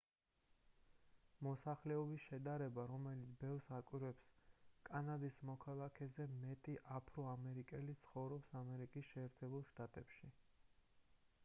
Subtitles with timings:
[1.47, 4.25] მოსახლეობის შედარება რომელიც ბევრს აკვირვებს
[4.89, 10.35] კანადის მოქალაქეზე მეტი აფრო-ამერიკელი ცხოვრობს აშშ-ში